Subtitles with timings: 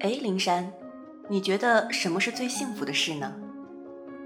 [0.00, 0.72] 哎，灵山，
[1.28, 3.30] 你觉得什么是最幸福的事呢？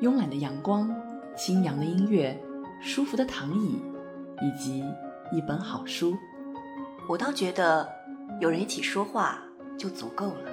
[0.01, 0.89] 慵懒的阳光，
[1.37, 2.41] 清扬的音乐，
[2.81, 3.83] 舒服的躺椅，
[4.41, 4.85] 以及
[5.33, 6.17] 一本好书。
[7.09, 7.89] 我倒觉得
[8.41, 9.43] 有人一起说话
[9.77, 10.51] 就足够了。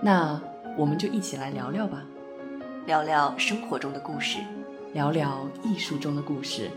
[0.00, 0.40] 那
[0.74, 2.02] 我们就一起来聊聊吧，
[2.86, 4.38] 聊聊生活中的故事，
[4.94, 6.70] 聊聊艺术中的故事，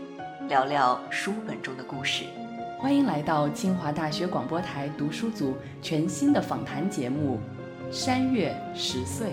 [0.48, 2.24] 聊聊书本中的故事。
[2.78, 7.38] 欢迎来到清华大学广播台读书组全新的访谈节目
[7.94, 9.28] 《山月十岁》。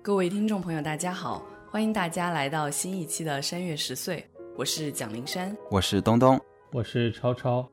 [0.00, 6.40] 各位听众朋友，大家好，欢迎大家来到新一期的《山月十岁》，我是蒋灵山，我是东东，
[6.72, 7.68] 我是超超。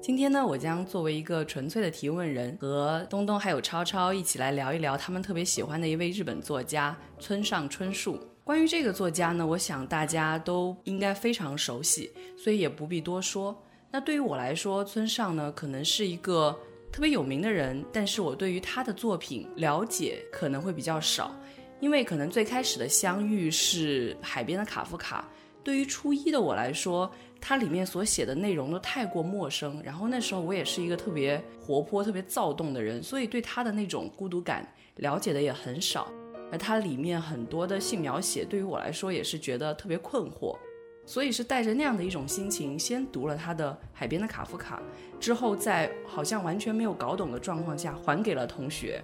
[0.00, 8.18] 今天呢，我将作为一个纯粹的提问人，和东东还有超超一起来聊一聊他们特别喜欢的一位日本作家村上春树。
[8.44, 13.56] 关于这个作家呢，我想大家都应该非常熟悉，所以也不必多说。
[13.90, 16.58] 那对于我来说，村上呢，可能是一个。
[16.90, 21.38] 特别有名的人，但是我对于他的作品了解可能会比较少，
[21.80, 25.28] 因为可能最开始的相遇是《海边的卡夫卡》，
[25.62, 29.82] 对于初一的我来说，它里面所写的内容都太过陌生。
[29.84, 36.08] 然后那时候我也是一个特别活泼、特别躁动的人，所以对他的那种孤独感了解的也很少。
[36.50, 40.56] 而它里面很多的性描写，对于我来说也是觉得特别困惑。
[41.04, 44.82] 所以是带着那样的一种心情，先读了他的《海边的卡夫卡》，
[45.18, 49.02] 之后在好像完全没有搞懂的状况下还给了同学。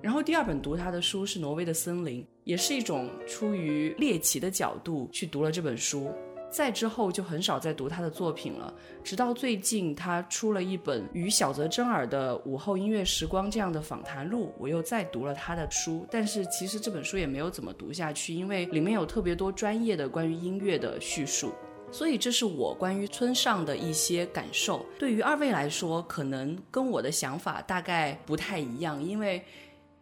[0.00, 6.10] 然后第二本读他的书是《挪威的森林》，也是一种出于猎奇的角度去读了这本书。
[6.50, 8.72] 再之后就很少再读他的作品了，
[9.04, 16.06] 直到最近他出了一本与小泽征尔的《午后音乐时光》这样的访谈录，我又再读了他的书。
[16.10, 21.52] 但是其实这本书也没有怎么读下去，因为里面有特别多专业的关于音乐的叙述。
[21.90, 24.86] 所以这是我关于村上的一些感受。
[24.98, 29.42] 对于二位来说，可能跟我的想法大概不太一样，因为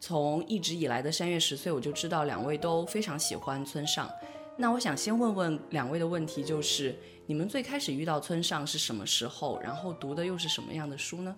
[0.07, 4.09] 从一直以来的三月十岁，我就知道两位都非常喜欢村上。
[4.57, 6.97] 那我想先问问两位的问题，就是
[7.27, 9.59] 你们最开始遇到村上是什么时候？
[9.61, 11.35] 然后读的又是什么样的书呢？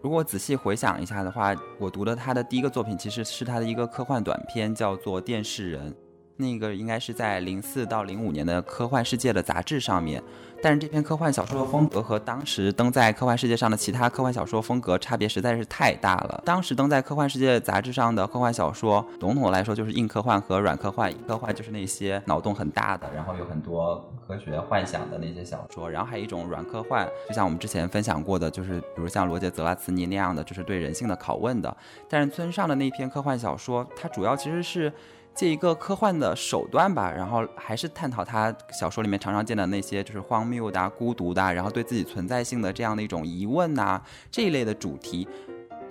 [0.00, 5.92] 如果仔细回想一下的话，我读的他的第一个作品其实是他的一个科幻短片，叫做《电视人》。
[6.38, 10.22] 那个应该是在零四到零五年的《科幻世界》的杂志上面，
[10.62, 16.40] 但是这篇科幻小说的风格和当时登在《科幻世界》上的其他科幻小说风格差别实在是太大了。
[16.44, 21.10] 当时登在《科幻世界》杂志上的科幻小说，笼统来说就是硬科幻和软科幻。
[21.10, 31.76] 硬科幻就是那些脑洞很大的，然后有很多科学幻想的那些小说，然后还有一种软科幻，就像我们之前分享过的，就是比如像罗杰·泽拉茨尼那样的，就是对人性的拷问的。
[32.08, 34.92] 但是村上的那篇科幻小说，它主要其实是。
[35.38, 45.28] 借一个科幻的手段吧，然后还是探讨他小说里面常常见的那些，就是荒谬的、孤独的，然后对自己存在性的这样的一种疑问呐，这一类的主题。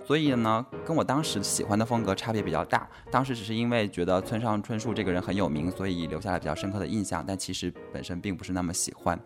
[0.05, 2.85] 所以呢，跟我当时喜欢的风格差别比较大。
[3.09, 9.17] 当时只是因为觉得村上春树这个人很有名，所以留下了比较深刻的印象，但其实本身并不是那么喜欢。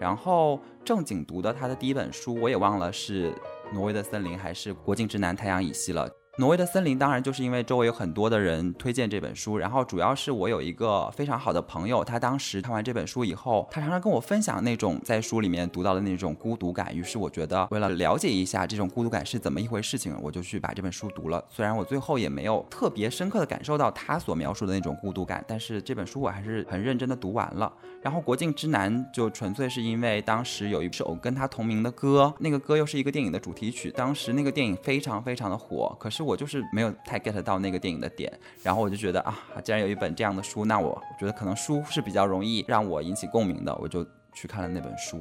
[0.00, 3.30] 然后正经读的他的第一本书，我也忘了是
[3.72, 6.10] 《挪威的森林》还是《国境之南，太阳已西》了。
[6.40, 16.96] 挪威的森林，当然就是因为周围有很多的人推荐这本书，然后主要是我有一个非常好的朋友，他当时看完这本书以后，他常常跟我分享那种在书里面读到的那种孤独感。
[16.96, 21.44] 于是我觉得，为了了解一下这种孤独感是怎么一回事情，我就去把这本书读了。
[21.50, 27.70] 虽然我最后也没有特别深刻的感受到他所描述的那种孤独感，但是这本书我还是很认真的读完了。
[28.00, 36.29] 然后国境之南就纯粹是因为当时有一首跟他同名的歌，那个歌又是一个电影的主题曲，当时那个电影非常非常的火，可是我。
[36.30, 38.32] 我就是没有太 get 到那个电影的点，
[38.62, 45.20] 然后我就觉得啊，既然有一本这样的书，那我觉得可能书是比较容易让我引起共鸣的，我就去看了那本书。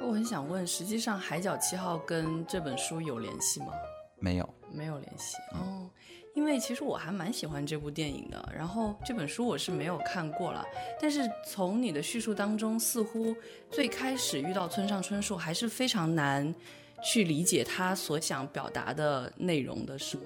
[0.00, 3.68] 我很想问，实际上《海角七号》跟这本书有联系吗？
[4.18, 5.88] 没有，没有联系哦。
[6.34, 10.64] 因为其实我还蛮喜欢这部电影的，然后这本书我是没有看过了。
[11.00, 13.34] 但是从你的叙述当中，似乎
[13.70, 16.54] 最开始遇到村上春树还是非常难
[17.02, 20.22] 去理解他所想表达的内容的，是吗？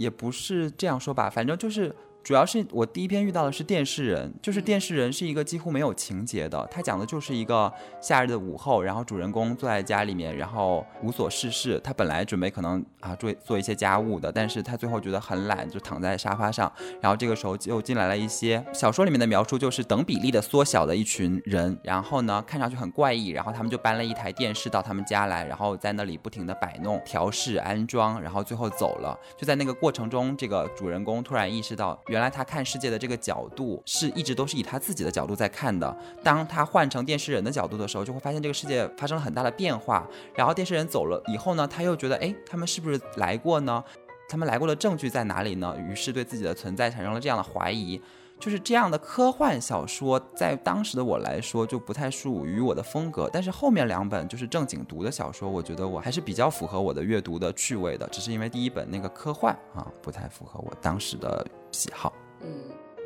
[0.00, 11.80] 也不是这样说吧，反正就是主要是我第一篇遇到的是电视人，就是电视人是一个几乎没有情节的，他讲的就是一个夏日的午后，然后主人公坐在家里面，然后无所事事。
[11.82, 16.70] 他本来准备可能啊做做一些家务的，但是他最后觉得很懒，就躺在沙发上。
[17.00, 29.18] 然后这个时候就进来了一些小说里面的描述，就是等比例的缩小的一群人，然后呢看上去很怪异，然后他们就搬了一台电视到他们家来，然后在那里不停的摆弄、调试、安装，然后最后走了。
[29.38, 31.98] 就在那个过程中，这个主人公突然意识到。
[32.10, 35.96] 原来他看世界的这个角度是一直都是以他自己的角度在看的。
[36.24, 40.04] 当他换成电视人的角度的时候，就会发现这个世界发生了很大的变化。
[40.34, 43.82] 然后电视人走了以后呢，他又觉得，哎，他们是不是来过呢？
[44.28, 45.76] 他们来过的证据在哪里呢？
[45.88, 48.00] 于是对自己的存在产生了这样的怀疑。
[48.40, 53.28] 就是这样的科幻小说，在当时的我来说就不太属于我的风格。
[53.30, 58.08] 但是后面两本就是正经读的小说，我觉得我还是比较符合我的阅读的趣味的。
[58.08, 62.12] 只是因为第一本那个科幻啊，不太符合我当时的喜好。
[62.42, 62.48] 嗯，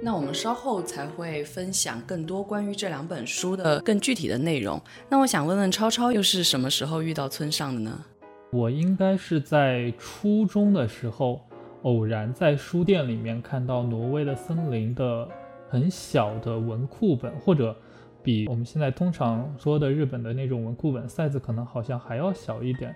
[0.01, 4.81] 那我们稍后才会分享更多关于这两本书的更具体的内容。
[5.09, 8.05] 那我想问问超超，又是什么时候遇到村上的呢？
[8.53, 11.41] 我应该是在初中的时候。
[11.85, 15.29] 偶然在书店里面看到《挪威的森林》的
[15.69, 17.77] 很小的文库本，或者
[18.23, 22.95] 比我们现在通常说的日本的那种文库本 size 可能好像还要小一点。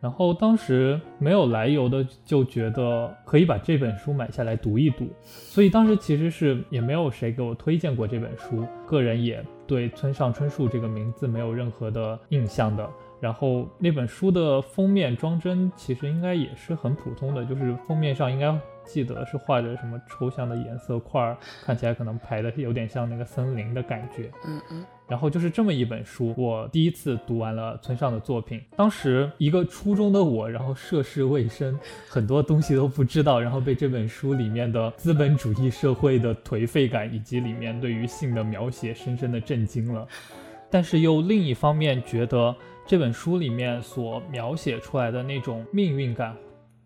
[0.00, 12.88] 然后当时没有来由的就觉得可以把这本书买下来读一读，所以当时其实是也没有谁给我推荐过这本书，个人也对村上春树这个名字没有任何的印象的。
[13.22, 18.52] 然后那本书的封面装帧其实应该也是很普通的，就是封面上应该
[18.84, 24.28] 记得是画着什么抽象的颜色块，看起来可能排的有点像那个森林的感觉。
[24.44, 24.84] 嗯嗯。
[25.06, 28.60] 然后就是这么一本书，我第一次读完了村上的作品。
[28.76, 31.78] 当时一个初中的我，然后涉世未深，
[32.08, 40.08] 很多东西都不知道，然后被这本书里面的资本主义社会的颓废感以及里面对于性的描写深深的震惊了。
[40.68, 42.52] 但是又另一方面觉得。
[42.92, 46.36] 这本书里面所描写出来的那种命运感，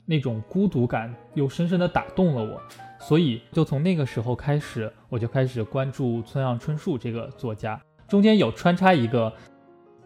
[0.04, 2.62] 那种孤独感，又深深的打动了我，
[3.00, 7.82] 所以就从那个时候开始，我就开始关注村上春树这个作家。
[8.06, 9.32] 中间有穿插一个，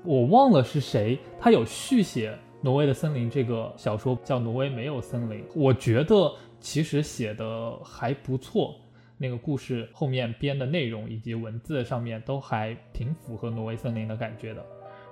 [0.03, 2.33] 我忘了是谁，他有续写
[2.63, 5.41] 《挪威的森林》这个小说，叫《挪威没有森林》。
[5.55, 8.75] 我觉得其实写的还不错，
[9.19, 14.65] 那个故事后面编的内容以及文字上面都还挺符合《挪威森林》的感觉的。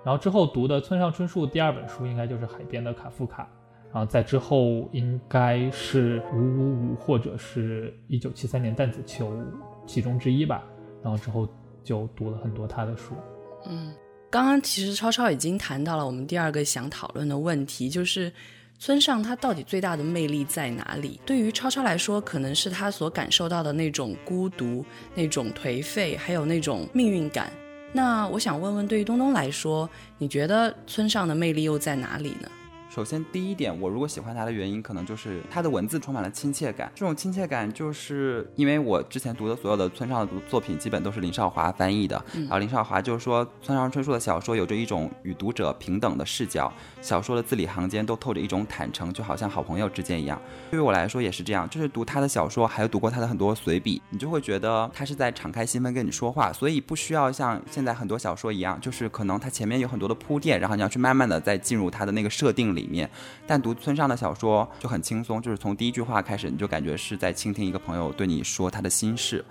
[0.04, 3.42] 然后之后读的村上春树第二本书应该就是《海边的卡夫卡》，
[3.92, 9.32] 然后在之后应该是《五五五》或者是一九七三年《弹子球》
[9.86, 10.64] 其中之一吧。
[11.02, 11.48] 然后之后
[11.84, 13.14] 就读了很多他的书。
[13.66, 13.92] 嗯，
[14.30, 18.32] 刚刚其实超超已经谈到了我们第二个想讨论的问题，就是
[18.78, 21.20] 村上他到底最大的魅力在哪里？
[21.24, 24.84] 对于超超来说，可能是他所感受到的那种孤独、
[25.14, 27.52] 那种颓废，还有那种命运感。
[27.92, 29.88] 那我想问问，对于东东来说，
[30.18, 32.48] 你觉得村上的魅力又在哪里呢？
[32.88, 36.90] 首先，第一点，我如果喜欢他的原因，可能就是他的文字充满了亲切感。
[36.94, 42.20] 这种亲切感，就是因为我之前读的所有的村上的读作品，基本都是林少华翻译的。
[42.34, 50.40] 然后林少华就是说，村上春树的小说有着一种与读者平等的视角，小说的字里行间都透着一种坦诚，就好像好朋友之间一样。
[50.70, 62.77] 对于我来说也是这样，就是读他的小说，还有读过他的很多随笔，你就会觉得他是在敞开心扉跟你说话，所以不需要像现在很多小说一样，就是可能他前面有很多的铺垫，然后你要去慢慢的再进入他的那个设定里。
[62.78, 63.08] 里面，
[63.46, 69.44] 但读村上的小说就很轻松，就是从第一句话开始，你就感觉是在倾听一个朋友对你说他的心事，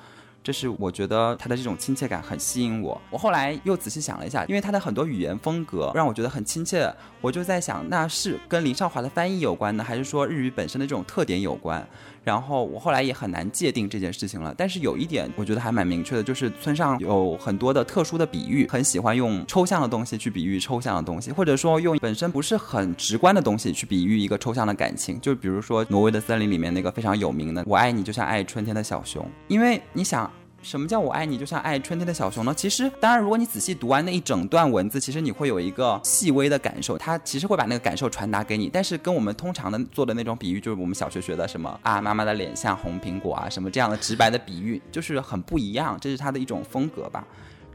[0.44, 3.00] 这是我觉得他的这种亲切感很吸引我。
[3.10, 6.90] 我后来又仔细想了一下，因为他的很多语言风格让我觉得很亲切，
[7.22, 11.86] 我就在想，那是跟林少华的翻译有关呢，还是说日语本身的这种特点有关？
[12.28, 25.18] 然后我后来也很难界定这件事情了，但是有一点我觉得还蛮明确的，就是村上有很多的特殊的比喻，很喜欢用抽象的东西去比喻抽象的东西，或者说用本身不是很直观的东西去比喻一个抽象的感情。
[25.22, 30.30] 就比如说《挪威的森林》里面那个非常有名的“我爱你就像爱春天的小熊”，因为你想。
[30.64, 32.54] 什么叫我爱你就像爱春天的小熊呢？
[32.54, 38.70] 其实，当然，如果你仔细读完那一整段文字，其实你会有一个细微的感受，它其实会把那个感受传达给你。
[38.72, 45.98] 但是，跟我们通常的做的那种比喻，就是我们小学学的什么啊，妈妈的脸像红苹果啊，什么这样的直白的比喻，就是很不一样。
[46.02, 47.26] 这是它的一种风格吧。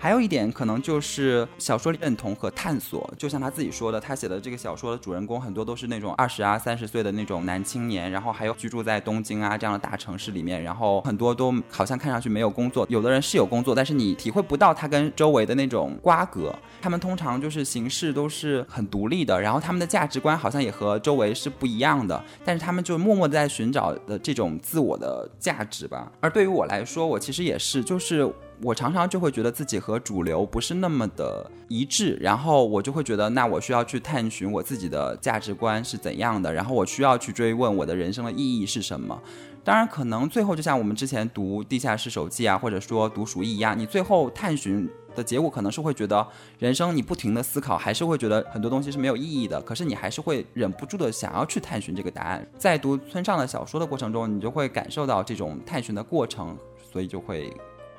[0.03, 16.53] 还有一点可能就是小说认同和探索，就像他自己说的，他写的这个小说的主人公很多都是那种二十啊、三十岁的那种男青年，然后还有居住在东京啊这样的大城市里面，然后很多都好像看上去没有工作，有的人是有工作，但是你体会不到他跟周围的那种瓜葛。
[16.81, 26.11] 他们通常就是行事都是很独立的，然后他们的价值观好像也和周围是不一样的，但是他们就默默的在寻找的这种自我的价值吧。
[26.19, 28.29] 而对于我来说，我其实也是，就是。
[28.63, 39.21] 我常常就会觉得自己和主流不是那么的一致，然后我就会觉得，那我需要去探寻我自己的价值观是怎样的，然后我需要去追问我的人生的意义是什么。
[39.65, 46.27] 当然，可能最后就像我们之前读《地下室手记》啊，或者说读《鼠疫》一样，你最后探寻的结果可能是会觉得，
[46.59, 49.61] 人生你不停的思考，还是会觉得很多东西是没有意义的。
[49.63, 52.45] 可是你还是会忍不住的想要去探寻这个答案。
[52.59, 56.57] 在读村上的小说的过程中，你就会感受到这种探寻的过程，
[56.93, 57.53] 所以就会。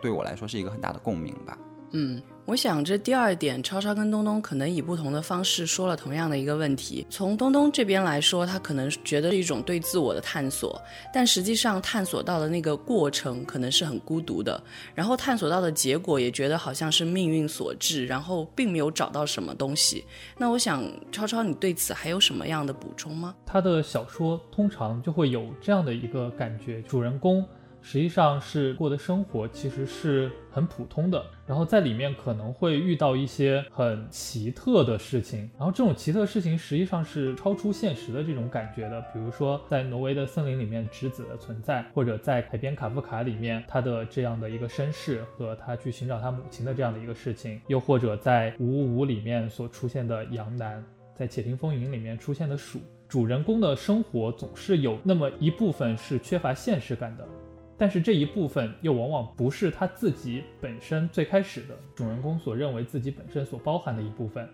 [0.04, 1.58] 对我来说是一个很大的共鸣吧。
[1.96, 7.06] 嗯，我想这第二点，超超跟东东可能以不同的方式说了同样的一个问题。
[7.08, 10.82] 从东东这边来说，他可能觉得是一种对自我的探索，
[11.14, 14.60] 但实际上探索到的那个过程可能是很孤独的，
[14.96, 20.04] 然后探索到的结果也觉得好像是命运所致，然后并没有找到什么东西。
[20.36, 23.36] 那我想，超超，你对此还有什么样的补充吗？
[23.46, 27.46] 他的小说通常就会有这样的一个感觉，主人公。
[27.84, 50.82] 实际上是过的生活其实是很普通的，然后在里面可能会遇到一些很奇特的事情，然后这种奇特事情实际上是超出现实的这种感觉的，比如说在挪威的森林里面直子的存在，或者在海边卡夫卡里面他的这样的一个身世和他去寻找他母亲的这样的一个事情，又或者在五五五里面所出现的杨楠，
[51.14, 57.28] 在且听风吟里面出现的鼠，主人公的生活总是有那么一部分是缺乏现实感的。
[57.78, 64.48] 但是这一部分又往往不是他自己本身最开始的主人公所认为自己本身所包含的一部分，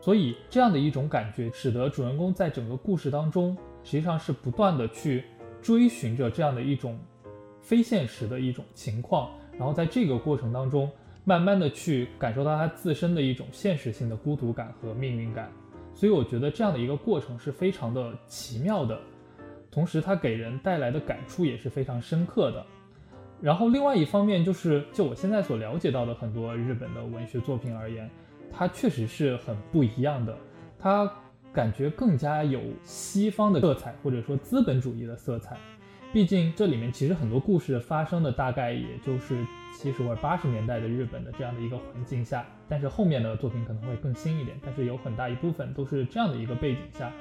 [0.00, 5.24] 所以这样的一种感觉，使得主人公在整个故事当中，实际上是不断的去
[5.62, 6.98] 追寻着这样的一种
[7.62, 10.90] 非现实的一种情况，然后在这个过程当中，
[11.24, 15.50] 慢慢的去感受到他自身的一种现实性的孤独感和命运感，
[15.94, 19.00] 所以我觉得这样的一个过程是非常的奇妙的。
[19.76, 22.64] 同时，它给人带来的感触也是非常深刻的。
[23.42, 28.10] 然后，另外一方面就是，就我现在所了解到的很多日本的文学作品而言，
[28.50, 30.34] 它确实是很不一样的。
[30.78, 31.12] 它
[31.52, 35.58] 感觉更加有西方的色彩，或者说资本主义的色彩。
[36.10, 44.58] 毕竟这里面其实很多故事发生的大概也就是七十或八十年代的日本的这样的一个环境下，但是后面的作品可能会更新一点。
[44.64, 47.12] 但是有很大一部分都是这样的一个背景下。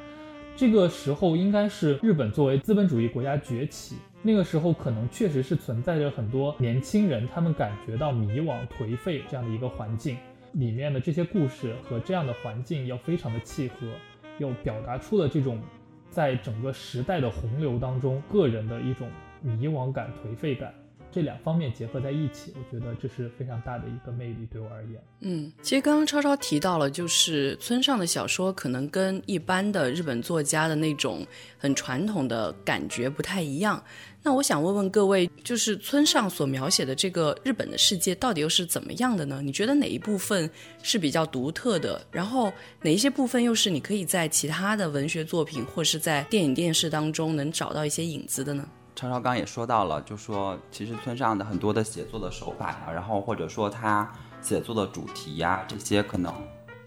[0.58, 10.18] 这个时候应该是日本作为资本主义国家崛起，那个时候可能确实是存在着很多年轻人，他们感觉到迷惘、颓废这样的一个环境。
[10.54, 13.86] 里面的这些故事和这样的环境要非常的契合，
[14.40, 15.60] 又表达出了这种
[16.10, 19.10] 在整个时代的洪流当中个人的一种
[19.42, 20.74] 迷惘感、颓废感。
[21.16, 25.02] 这两方面结合在一起，我觉得这是非常大的一个魅力，对我而言。
[25.22, 31.26] 嗯，其实刚刚超超提到了，就是村上的小说可能跟一般的日本作家的那种
[31.58, 33.82] 很传统的感觉不太一样。
[34.22, 39.40] 那我想问问各位，就是村上所描写的这个日本的世界到底又是怎么样的呢？
[39.42, 40.50] 你觉得哪一部分
[40.84, 42.06] 是比较独特的？
[42.12, 48.68] 然后哪一些部分又是你可以在其他的文学作品或是在电影电视当中能找到一些影子的呢？
[48.96, 54.10] 超超刚也说到了，就说其实村上的很多的写作的手法呀，然后或者说他
[54.42, 56.34] 写作的主题呀，这些可能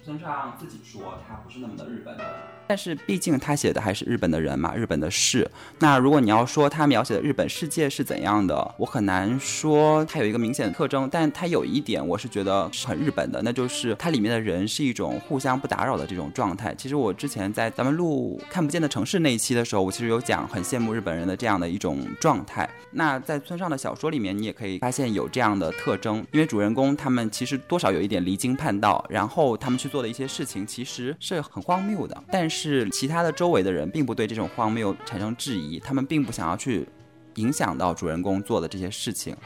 [0.09, 2.25] 村上自己说他不是那么的日本的。
[2.67, 5.51] 但是毕竟他写的还是日本的人嘛，日本的事。
[5.79, 11.09] 那如果你要说他描写的日本世界是怎样的，我很难说他有一个明显的特征。
[11.11, 16.75] 但他有一点，我是觉得是很日本的，那就是它里面的人是一种互相不打扰的这种状态。
[16.75, 22.69] 其实我之前在咱们录看不见的城市那一期的时候，我其实有讲很羡慕日本人的这样的一种状态。
[22.91, 32.49] 那在村上的小说里面，你也可以发现有这样的特征，因为主人公他们其实多少有一点离经叛道，然后他们去做做的一些事情其实是很荒谬的，但。
[32.49, 36.89] 是其他的周围的人并不对这种荒谬产生质疑，他们并不想要去
[37.35, 39.37] 影响到主人公做的这些事情。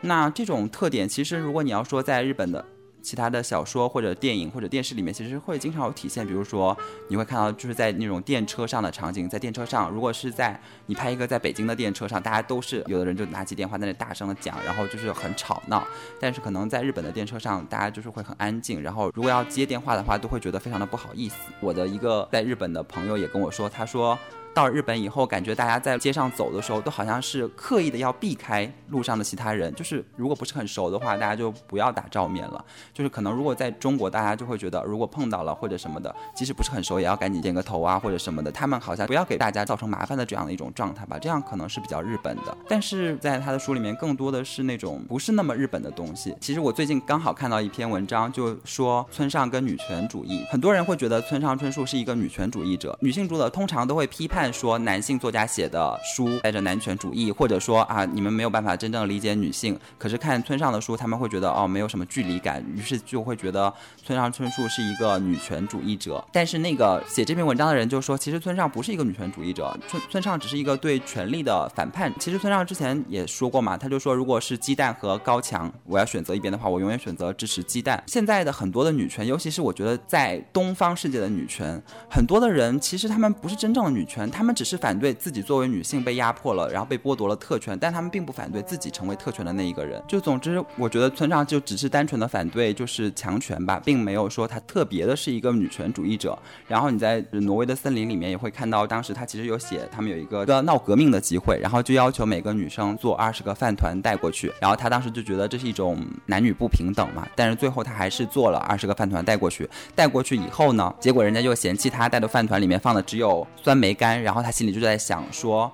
[0.00, 2.64] 那这种特点，其实如果你要说在日本的。
[3.04, 6.26] 其他的小说或者电影或者电视里面，其实会经常有体现。
[6.26, 6.76] 比如说，
[7.08, 15.86] 你会看到就是在那种电车上的场景，在电车上，如果是在你拍一个在北京的电车上，大家都是有的人就拿起电话在那大声的讲，然后就是很吵闹。
[16.18, 18.82] 但是可能在日本的电车上，大家就是会很安静。
[18.82, 21.36] 然后如果要接电话的话，都会觉得非常的不好意思。
[21.60, 24.18] 我的一个在日本的朋友也跟我说，他说。
[24.54, 32.64] 到日本以后，感觉大家在街上走的时候，都好像是刻意的要避开路上的其他人，就是如果不是很熟的话，大家就不要打照面了。
[32.92, 38.52] 就是可能如果在中国，大家就会觉得，如果碰到了或者什么的，即使不是很熟，也要赶紧点个头啊或者什么的。
[38.52, 42.56] 他们好像不要给大家造成麻烦的这样的一种状态吧，这样可能是比较日本的。
[42.68, 46.32] 但是在他的书里面，更多的是那种不是那么日本的东西。
[46.40, 59.74] 其实我最近刚好看到一篇文章，就说村上跟女权主义，很多人会觉得村上春树是一个女权主义者，女性主义者通常都会批判看说男性作家写的书带着男权主义，或者说啊你们没有办法真正理解女性。
[59.96, 63.72] 可是看村上的书，他们会觉得哦没有什么距离感，于是就会觉得
[64.04, 66.22] 村上春树是一个女权主义者。
[66.30, 72.12] 但是那个写这篇文章的人就说，其实村上不是一个女权主义者，村村上只是一个对权力的反叛。
[72.20, 78.04] 其实村上之前也说过嘛，他就说如果是鸡蛋和高墙，我要选择一边的话，我永远选择支持鸡蛋。
[78.06, 90.02] 现在的很多的女权，尤其是我觉得在东方世界的女权，很多的人其实他们不是真正的女权，他们只是反对自己作为女性被压迫了，然后被剥夺了特权，但他们并不反对自己成为特权的那一个人。
[90.08, 96.36] 就总之，我觉得村上就只是单纯的反对就是强权吧，并没有说他特别的是一个女权主义者。
[96.66, 115.70] 然后你在挪威的森林里面也会看到，当时他其实有写他们有一个闹革命的机会，然后就要求每个女生做二十个饭团带过去，然后他当时就觉得这是一种男女不平等嘛，但是最后他还是做了二十个饭团带过去，带过去以后呢，结果人家就嫌弃他带的饭团里面放的只有酸梅干，然后他心里就在想说。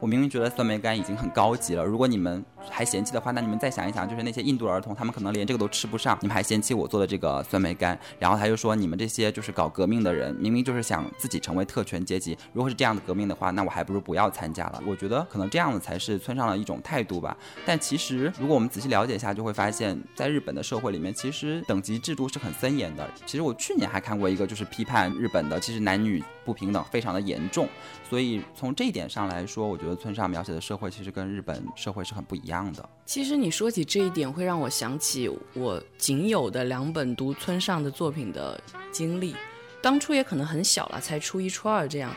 [0.00, 14.82] 我明明觉得酸梅干已经很高级了，如果你们还嫌弃的话，那你们再想一想，就是那些印度儿童，他们可能连这个都吃不上，你们还嫌弃我做的这个酸梅干，然后他就说你们这些就是搞革命的人，明明就是想自己成为特权阶级，如果是这样的革命的话，那我还不如不要参加了。
[14.86, 17.36] 我觉得可能这样的才是村上的一种态度吧。
[17.66, 23.08] 但其实如果我们仔细了解一下，就会发现，在日本的社会里面，其实等级制度是很森严的。
[23.26, 27.68] 其实我去年还看过一个，就是批判日本的，其实男女不平等非常的严重。
[28.08, 32.88] 所以从这一点上来说，我觉得村上描写的社会其实跟日本社会是很不一样样的。
[33.04, 38.58] 其实你说起这一点，会让我想起我仅有的两本读村上的作品的
[38.90, 39.34] 经历。
[39.82, 42.14] 当初也可能很小了，才初一、初二这样。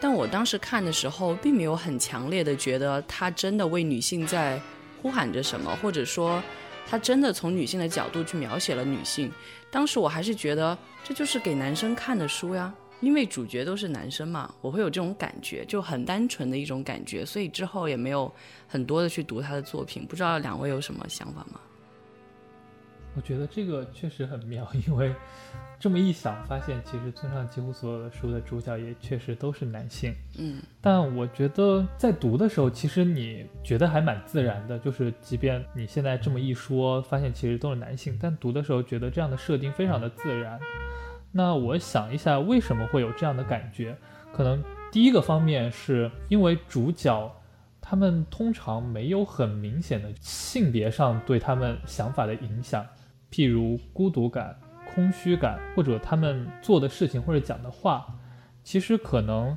[0.00, 4.60] 但我当时看的时候，并没有很强烈的觉得他真的为女性在
[5.00, 6.42] 呼喊着什么，或者说
[6.86, 9.32] 他真的从女性的角度去描写了女性。
[9.70, 12.74] 当时我还是觉得这就是给男生看的书呀。
[13.04, 18.32] 因为主角都是男生嘛，我会有这种感觉，就很单纯的一种感觉，所以之后也没有
[18.66, 20.06] 很多的去读他的作品。
[20.06, 21.60] 不知道两位有什么想法吗？
[23.16, 25.14] 我觉得这个确实很妙， 因为
[25.78, 30.12] 这么一想，发现其实村上几乎所有的书的主角也确实都是男性。
[30.36, 40.58] 嗯，但我觉得在读的时候，其实你觉得还蛮自然的，就是即便你现在这么一说，发现其实都是男性，但读的时候觉得这样的设定非常的自然。
[41.36, 43.96] 那我想一下，为什么会有这样的感觉？
[44.32, 44.62] 可能
[44.92, 47.28] 第一个方面是因为主角
[47.80, 52.86] 他们通常没有很明显的性别上对他们想法的影响，
[53.32, 54.56] 譬如孤独感、
[54.94, 58.06] 空虚感，或者他们做的事情或者讲的话，
[58.62, 59.56] 其实可能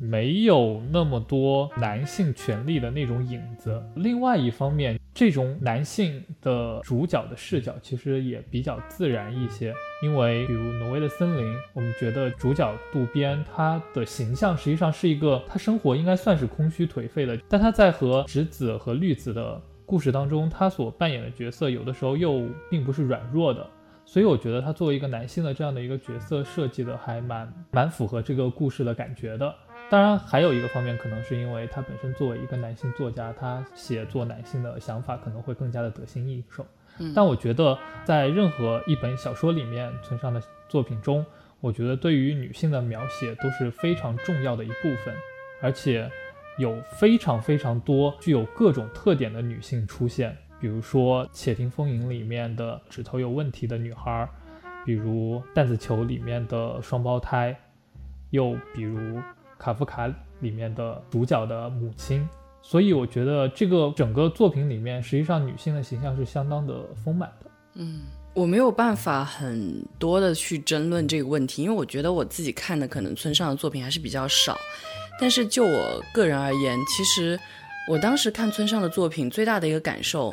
[0.00, 3.82] 没有那么多男性权利的那种影子。
[3.96, 9.74] 另外一方面，这种男性的主角的视角其实也比较自然一些。
[10.02, 23.66] 因为，比如挪威的森林，我们觉得主角渡边他的形象实际上是一个，他生活应该算是空虚颓废的，但他在和直子和绿子的故事当中，他所扮演的角色有的时候又并不是软弱的，
[24.04, 29.54] 所以我觉得他作为一个男性的这样的一个角色设计的还蛮蛮符合这个故事的感觉的。
[29.94, 36.66] 当然，还有一个方面，可能是因为他本身作为一个男性作家，他写作男性的想法可能会更加的得心应手。
[37.14, 41.24] 但我觉得，在任何一本小说里面，村上的作品中，
[41.60, 45.14] 我觉得对于女性的描写都是非常重要的一部分，
[45.62, 46.10] 而且
[46.58, 50.36] 有非常非常多具有各种特点的女性出现。
[50.58, 54.28] 比如说《且听风吟》里面的指头有问题的女孩，
[54.84, 57.56] 比如《弹子球》里面的双胞胎，
[58.30, 59.20] 又比如
[59.64, 60.06] 卡夫卡
[60.40, 62.28] 里面的主角的母亲。
[62.60, 67.50] 所以我觉得这个整个作品里面，实际上女性的形象是相当的丰满的。
[67.74, 68.02] 嗯，
[68.34, 74.56] 我没有办法很多的去争论这个问题，因为我觉得我自己看的可能村上的作品还是比较少。
[75.20, 77.38] 但是就我个人而言，其实
[77.88, 80.30] 我当时看村上的作品最大的一个感受，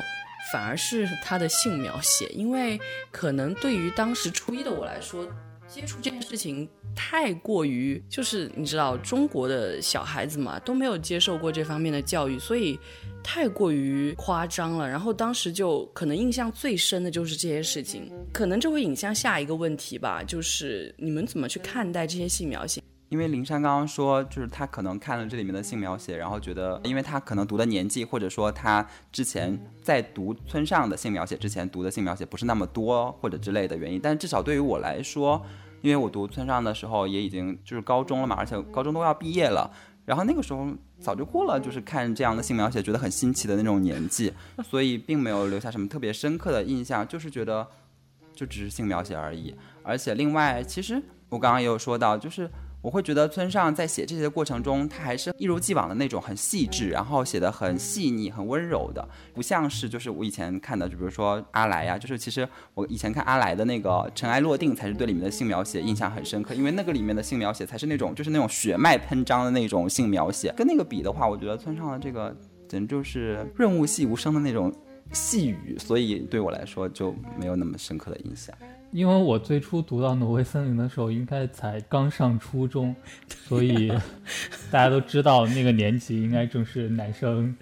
[0.52, 5.26] 反而是他的性描写，因为可能对于当时初一的我来说。
[5.72, 12.78] 接触这件事情太过于，就是你知道中国的小孩子嘛，都没有接受过这方面的教育，所以
[13.24, 14.86] 太过于夸张了。
[14.86, 22.82] 然后当时就可能印象最深的就是这些事情，可能这会引向下一个问题吧，就是你们怎么去看待这些性描写？
[23.12, 34.00] 因为灵山刚刚说，就是他可能看了这里面的性描写，然后觉得，因为他可能读的年纪，或者说他之前在读村上的性描写之前读的性描写不是那么多，或者之类的原因。
[34.00, 35.44] 但至少对于我来说，
[35.82, 39.70] 因为我读村上的时候也已经就是高中了嘛，而且高中都要毕业了，
[40.06, 40.66] 然后那个时候
[40.98, 44.32] 早就过了，就是看这样的性描写觉得很新奇的那种年纪，
[44.64, 47.68] 所以并没有留下什么特别深刻的印象，就是觉得
[48.34, 49.54] 就只是性描写而已。
[49.82, 52.48] 而且另外，其实我刚刚也有说到，就是
[52.82, 72.36] 我会觉得村上在写这些过程中，他还是一如既往的那种很细致，然后写的很细腻、很温柔的，不像是就是我以前看的，就比如说阿来呀，就是其实我以前看阿来的那个《尘埃落定》，才是对里面的性描写印象很深刻，因为那个里面的性描写才是那种就是那种血脉喷张的那种性描写，跟那个比的话，我觉得村上的这个
[72.68, 74.74] 简直就是润物细无声的那种
[75.12, 78.52] 细语，所以对我来说就没有那么深刻的印象。
[78.92, 82.94] 因为我最初读到《挪威森林》的时候，应该才刚上初中，
[83.48, 83.88] 所以
[84.70, 87.56] 大家都知道那个年纪应该正是男生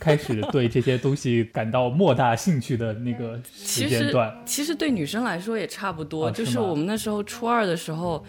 [0.00, 4.36] 开始对这些东西感到莫大兴趣的那个时间段。
[4.44, 8.24] 其实对女生来说也差不多，啊就是我们那时候初二的时候，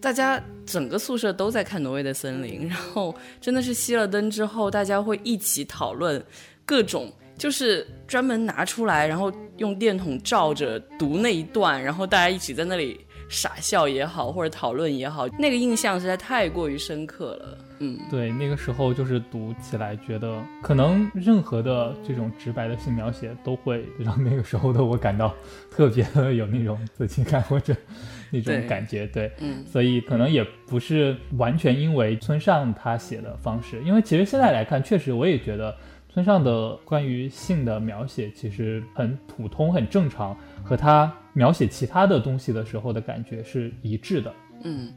[0.00, 6.24] 大家整个宿舍都在看《挪威的森林》，然后真的是熄了灯之后，大家会一起讨论
[6.64, 7.12] 各种。
[7.38, 17.58] 就是专门拿出来，然后用电筒照着读那一段，然后大家一起在那里傻笑也好，或者讨论也好，那个印象实在太过于深刻了。
[17.80, 25.32] 嗯，对，那个时候就是读起来觉得，可能任何的这种直白的性描写都会让那个时候的我感到
[25.70, 27.72] 特别的有那种刺激感或者
[28.32, 29.06] 那种感觉。
[29.06, 35.76] 对， 嗯，所以可能也不是完全因为村上他写的方式，因为其实现在来看，确实我也觉得
[36.12, 44.34] 村上的关于性的描写其实很普通、很正常，和他描写其他的东西的时候的感觉是一致的。
[44.64, 44.92] 嗯，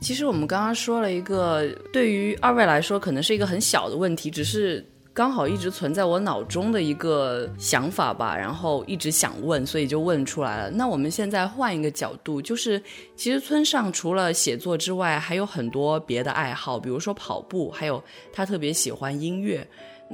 [0.00, 10.70] 其实我们刚刚说了一个，对于二位来说可能是一个很小的问题，只是刚好一直存在我脑中的一个想法吧，然后一直想问，所以就问出来了。
[10.70, 12.82] 那我们现在换一个角度，就是
[13.14, 19.64] 其实村上除了写作之外，还有很多别的爱好，比如说跑步，还有他特别喜欢音乐。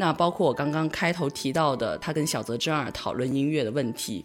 [0.01, 4.25] 那包括我刚刚开头提到的，他跟小泽征尔讨论音乐的问题。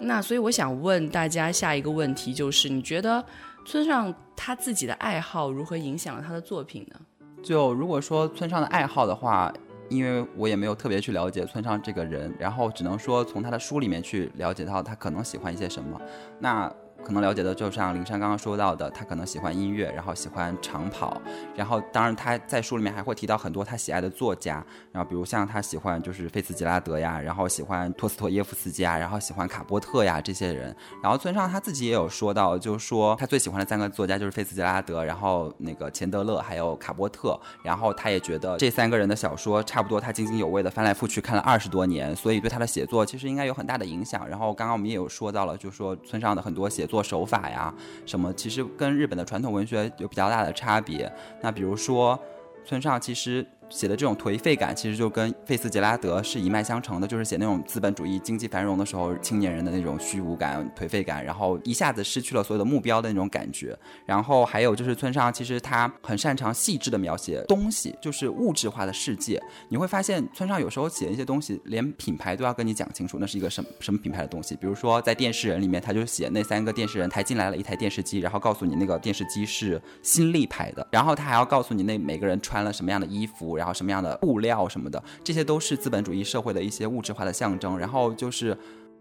[0.00, 3.24] 那所以我想问大家下一个问题，就是你觉得
[3.64, 6.98] 村上他自己的爱好如何影响了他的作品呢？
[7.44, 9.54] 就如果说村上的爱好的话，
[9.88, 15.96] 因为我也没有特别去了解村上这个人，然后只能说从他的书里面去了解到他可能喜欢一些什么。
[16.40, 16.68] 那
[17.04, 21.20] 可能了解的就像林珊刚刚说到的，他可能喜欢音乐，然后喜欢长跑，
[21.54, 30.74] 然后当然他在书里面还会提到很多他喜爱的作家，然后比如像他喜欢就是菲茨杰拉德呀，然后喜欢托斯托耶夫斯基啊，然后喜欢卡波特呀这些人。
[31.02, 44.26] 然后村上他自己也有说到，就说他最喜欢的三个作家就是菲茨杰拉德，然后那个钱德勒还有卡波特，然后他也觉得这三个人的小说差不多他津津有味的翻来覆去看了二十多年，所以对他的写作其实应该有很大的影响。
[44.28, 47.74] 然后刚刚我们也有说到了，就说村上的很多写作做手法呀
[48.06, 51.12] 什么，其实跟日本的传统文学有比较大的差别。
[51.42, 52.16] 那比如说
[52.64, 53.44] 村上其实。
[53.68, 63.76] 写的这种颓废感，其实就跟费斯杰拉德是一脉相承的，就是写那种资本主义经济繁荣的时候，青年人的那种虚无感、颓废感，然后一下子失去了所有的目标的那种感觉。
[64.06, 69.42] 然后还有就是村上，其实他很擅长细致的描写东西，就是物质化的世界。
[69.68, 74.54] 你会发现村上有时候写一些东西，连品牌都要跟你讲清楚，那是一个什么什么品牌的东西。
[74.56, 83.56] 比如说在电视人里面，他就写那三个电视人抬进来了一台电视机，然后告诉你那个电视机是新力牌的，然后他还要告诉你那每个人穿了什么样的衣服。
[83.56, 87.78] 然然后什么样的布料什么的，这些都是资本主义社会的一些物质化的象征。
[87.78, 88.54] 然后就是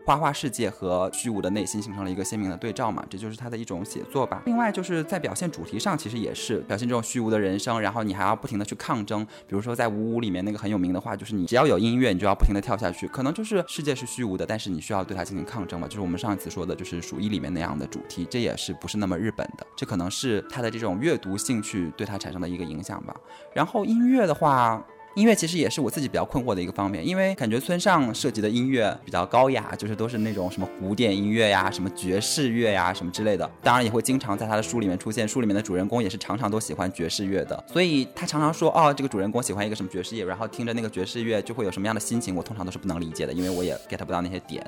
[0.06, 4.42] 花花世界和虚无的内心形成了一个鲜明的对照嘛，这就是他的一种写作吧。
[4.46, 9.26] 另外就是在表现主题上，其实也是表现这种虚无的人生，然后你还要不停的去抗争。
[9.48, 13.08] 比如说在《五五》里面那个很有名的话，就是你只要有音乐，你就要不停的跳下去。
[13.08, 15.88] 可能就是世界是虚无的，但是你需要对它进行抗争嘛。
[15.88, 19.66] 就是我们上一次说的，就是《鼠疫》里面那样的主题，这也是不是那么日本的。
[19.76, 23.16] 这可能是他的这种阅读兴趣对他产生的一个影响吧。
[23.54, 24.86] 然后音乐的话。
[25.16, 33.48] 音乐其实也是我自己比较困惑的一个方面，因为感觉村上涉及的音乐比较高雅，就是都是那种什么古典音乐呀、什么爵士乐呀、什么之类的。
[33.62, 44.66] 当然也会经常在他的书里面出现，书里面的主人公也是常常都喜欢爵士乐的，所以他常常说哦，这个主人公喜欢一个什么爵士乐，然后听着那个爵士乐就会有什么样的心情，我通常都是不能理解的，因为我也 get 不到那些点。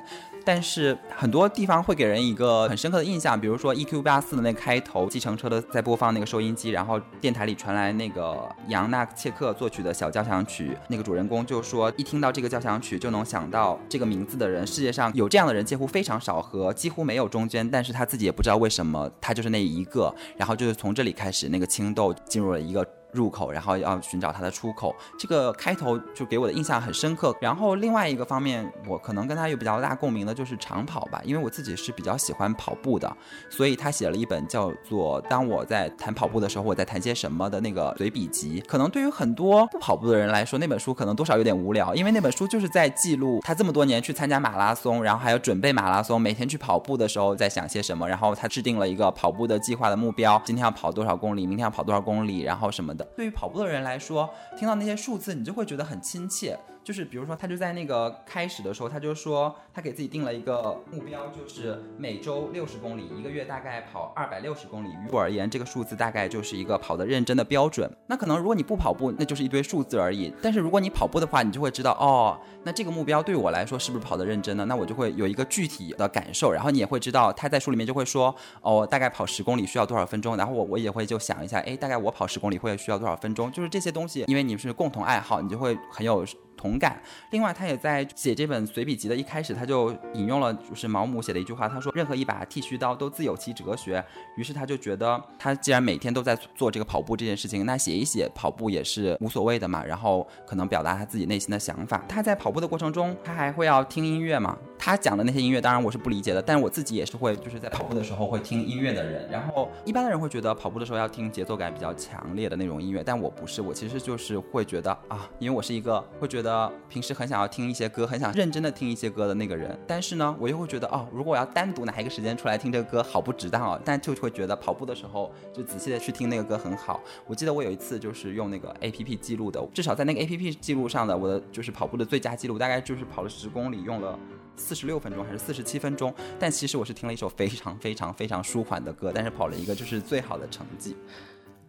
[0.48, 22.84] 但是很多地方会给人一个很深刻的印象，比如说 EQ 八四的那个开头，计程车的在播放那个收音机，然后电台里传来那个杨纳切克作曲的小交响曲，那个主人公就说，一听到这个交响曲就能想到这个名字的人，世界上有这样的人几乎非常少和几乎没有中间，但是他自己也不知道为什么他就是那一个，然后就是从这里开始，那个青豆进入了一个。
[23.16, 27.34] 入口，然后要寻找它的出口，这个开头就给我的印象很深刻。
[27.40, 33.16] 然后另外一个方面，我可能跟他有比较大共鸣的就是长跑吧，因为我自己是比较喜欢跑步的，
[33.50, 38.62] 所以他写了一本叫做《当我在谈跑步的时候，我在谈些什么》的那个随笔集。
[38.68, 53.05] 可能对于很多不跑步的人来说，那本书可能多少有点无聊，因为那本书就是在记录他这么多年去参加马拉松，然后还有准备马拉松，每天去跑步的时候在想些什么，然后他制定了一个跑步的计划的目标，今天要跑多少公里，明天要跑多少公里，然后什么的。
[53.16, 56.58] 对于跑步的人来说，听到那些数字，你就会觉得很亲切。
[56.86, 64.90] 就是比如说，他就在那个开始的时候，他就说他给自己定了一个目标，就是每周六十公里，一个月大概跑二百六十公里。
[64.90, 67.92] 于我而言，这个数字大概就是一个跑得认真的标准。
[68.06, 70.32] 那可能如果你不跑步，那就是一堆数字而已。
[70.44, 74.64] 但是如果你跑步的话，你就会知道，哦，那这个目标对我来说是不是跑得认真呢？
[74.66, 76.52] 那我就会有一个具体的感受。
[76.52, 80.38] 然后你也会知道，他在书里面就会说，哦，大概跑十公里需要多少分钟。
[80.38, 83.52] 然后我我也会就想一下，哎，大概我跑十公里会需要多少分钟？
[83.52, 86.24] 就是这些东西，因为你们是共同爱好，你就会很有。
[86.58, 87.02] 同感。
[87.32, 94.04] 另外，他也在写这本随笔集的一开始，他就引用了就是毛姆写的一句话，他说：“任何一把剃须刀都自有其哲学。”
[94.38, 99.84] 于是他就觉得，他既然每天都在做这个跑步这件事情，那写一写跑步也是无所谓的嘛。
[99.84, 102.04] 然后可能表达他自己内心的想法。
[102.08, 104.58] 他在跑步的过程中，他还会要听音乐嘛？
[104.78, 109.28] 他讲的那些音乐，当然我是不理解的，但是我自己也是会就是在跑步的时候会听音乐的人。
[109.30, 116.72] 然后一般的人会觉得跑步的时候要听节奏感比较强烈的那种音乐，但我不是，我其实就是会觉得啊，因为我是一个会觉得。
[116.88, 123.82] 平时很想要听一些歌，很想认真的听一些歌的那个人，但是呢，我又会觉得哦，如果我要单独拿一个时间出来听这个歌，好不值当哦。
[123.84, 127.02] 但就会觉得跑步的时候就仔细的去听那个歌很好。
[127.28, 134.18] 我记得我有一次就是用那个 A P P 记录的，至少在那个 A P P 记录上的我的就是跑步的最佳记录，大概就是跑了十公里，用了
[134.56, 136.14] 四十六分钟还是四十七分钟。
[136.40, 140.96] 但其实我是听了一首非常非常非常舒缓的歌，但是跑了一个就是最好的成绩。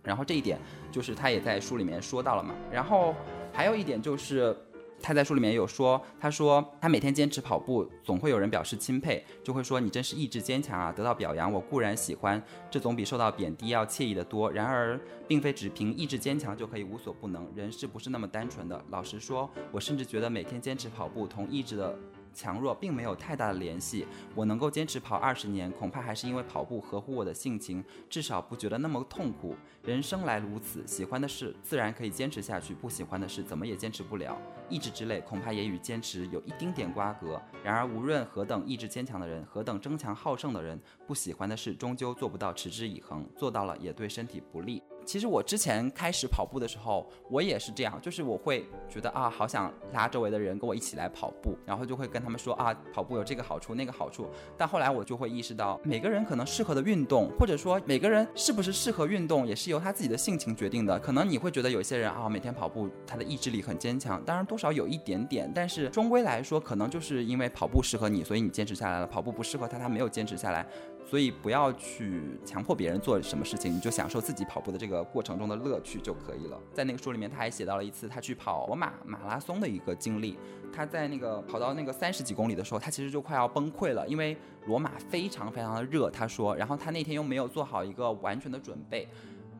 [0.02, 0.58] 然后这一点
[0.90, 2.54] 就是他也在书里面说到了嘛。
[2.70, 3.14] 然后
[3.52, 4.56] 还有一点就是。
[4.98, 10.90] 他在书里面有说，他说他每天坚持跑步，总会有人表示钦佩，就会说你真是意志坚强啊！
[10.90, 14.50] 得到表扬，我固然喜欢，这总比受到贬低要惬意的多。
[14.50, 18.84] 然而，并非只凭意志坚强就可以无所不能，人是不是那么单纯的？
[18.88, 21.94] 老实说，我甚至觉得每天坚持跑步同意志的。
[22.36, 24.06] 强弱并没有太大的联系。
[24.34, 29.56] 我能够坚持跑二十年，恐怕还是因为跑步合乎我的性情，至少不觉得那么痛苦。
[29.82, 34.36] 人生来如此，喜欢的事自然可以坚持下去，不喜欢的事怎么也坚持不了。
[34.68, 37.40] 意志之类，恐怕也与坚持有一丁点瓜葛。
[37.64, 44.82] 然而，无论何等意志坚强的人，何等争强好胜的人，不喜欢的事终究做不到持之以恒，做到了也对身体不利。
[45.06, 54.28] 其实我之前开始跑步的时候，我也是这样，就是我会觉得啊，好想拉周围的人跟我一起来跑步，然后就会跟他们说啊，跑步有这个好处那个好处。
[54.58, 60.98] 但后来我就会意识到，每个人可能适合的运动，或者说每个人是不是适合运动，也是由他自己的性情决定的。
[60.98, 70.66] 可能你会觉得有些人啊，每天跑步，他的意志力很坚强，当然多少有一点点，但是终归来说，可能就是因为跑步适合你，所以你坚持下来了；跑步不适合他，他没有坚持下来。
[71.08, 76.60] 所以不要去强迫别人做什么事情，你就享受自己跑步的这个过程中的乐趣就可以了。
[76.74, 80.36] 在那个书里面，他还写到了一次他去跑罗马马拉松的一个经历。
[80.72, 86.10] 他在那个跑到那个三十几公里的时候，他其实就快要崩溃了，因为罗马非常非常的热。
[86.10, 89.08] 他说，然后他那天又没有做好一个完全的准备。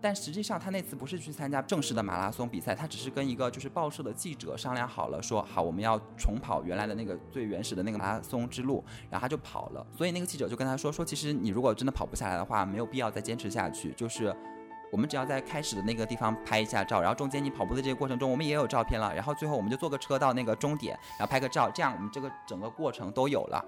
[0.01, 9.87] 但实际上，他那次不是去参加正式的马拉松比赛，他只是跟一个就是报社的记者商量好了，说好我们要重跑原来的那个最原始的那个马拉松之路，然后他就跑了。
[9.97, 14.35] 所以那个记者就跟他说说，其实你如果真的跑不下来的话，没有必要再坚持下去，就是
[14.93, 23.65] 我们只要在开始的那个地方拍一下照，然后中间你跑步的这个过程中，我们也有照片了，然后最后我们就坐个车到那个终点，然后拍个照，这样我们这个整个过程都有了。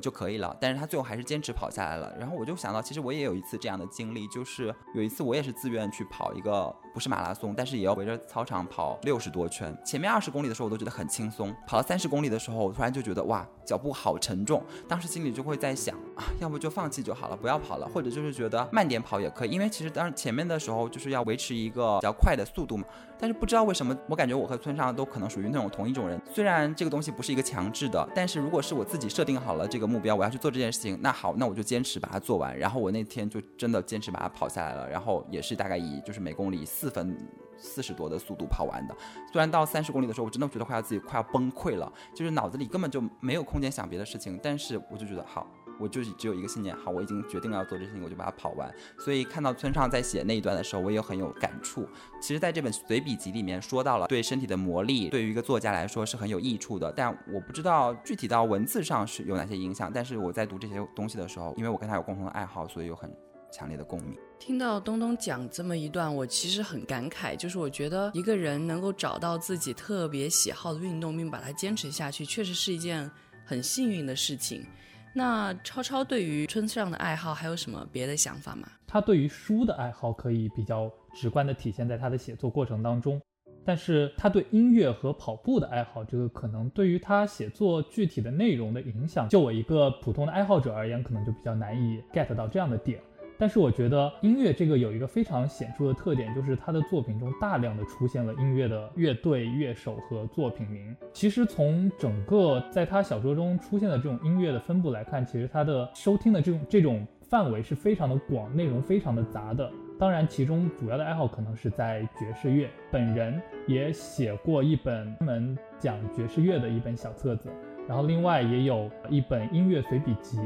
[0.00, 2.12] 就可以了，但是他最后还是坚持跑下来了。
[2.18, 9.76] 然后我就想到，其实我也有一次这样的经历，就是有一次我也是自愿去跑一个不是马拉松，但是也要围着操场跑六十多圈。
[9.84, 14.62] 前面二十公里的时候我都觉得很轻松，跑到三十公里的时候，我突然就觉得哇，脚步好沉重。
[14.88, 22.84] 当时心里就会在想啊，要不就放弃就好了，不要跑了，或者就是觉得慢点跑也可以，因为其实当前面的时候就是要维持一个比较快的速度嘛。
[23.20, 26.18] 但是不知道为什么，我感觉我和村上都可能属于那种同一种人。
[26.32, 29.90] 虽然这个东西不是一个强制的，但是如果是我自己设定好了这个。
[29.90, 32.56] 目标，我要去做这件事情，那好，那我就坚持把它做完。
[32.56, 37.18] 然后我那天就真的坚持把它跑下来了，然后也是大概以就是每公里四分
[37.58, 38.94] 四十多的速度跑完的。
[39.32, 45.44] 虽然到三十公里的时候，我真的觉得快要自己快要崩溃了，就是脑子里根本就没有空间想别的事情，但是我就觉得好。
[45.80, 48.72] 我就是只有一个信念，好，我已经决定了要做这事情，我就把它跑完。
[48.98, 51.88] 所以看到村上在写那一段的时候，我也很有感触。
[52.20, 56.92] 其实，在这本随笔集里面说到了对身体的磨砺，对于一个作家来说是很有益处的。
[56.94, 59.90] 但我不知道具体到文字上是有哪些影响。
[59.92, 63.10] 但是我在读这些东西的时候，因为我跟他有共同的爱好，所以有很
[63.50, 64.16] 强烈的共鸣。
[64.38, 73.10] 听到东东讲这么一段，我其实很感慨，就是我觉得一个人能够找到自己特别喜好的运动，并把它坚持下去，确实是一件
[73.44, 74.64] 很幸运的事情。
[75.12, 78.68] 那超超对于村上的爱好还有什么别的想法吗？
[78.86, 83.20] 他对于书的爱好可以比较直观的体现在他的写作过程当中，
[83.64, 93.00] 但是他对音乐和跑步的爱好，这个可能对于他写作具体的内容的影响，就我一个普通的爱好者而言，可能就比较难以 get 到这样的点。
[93.40, 100.94] 但是我觉得音乐这个有一个非常显著的特点，就是他的作品中大量的出现了音乐的乐队、乐手和作品名。
[101.14, 109.72] 其实从整个在他小说中出现的这种音乐的分布来看，其实他的收听的这种这种范围是非常的广，内容非常的杂的。
[109.98, 112.68] 当然，其中主要的爱好可能是在爵士乐。
[112.90, 117.50] 本人也写过一本专门讲爵士乐的一本小册子，
[117.88, 120.38] 然后另外也有一本音乐随笔集。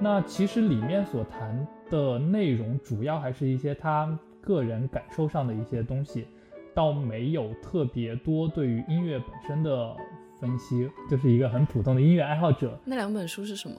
[0.00, 6.26] 那其实里面所谈的内容，主要还是一些他个人感受上的一些东西，
[6.74, 9.96] 倒没有特别多对于音乐本身的
[10.40, 12.78] 分析，就是一个很普通的音乐爱好者。
[12.84, 13.76] 那两本书是什么？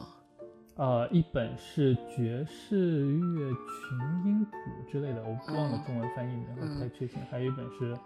[0.75, 4.51] 呃，一本是爵士乐群音谱
[4.91, 7.19] 之类的，我忘了中文翻译名，不太确定。
[7.32, 7.97] 还有一本是。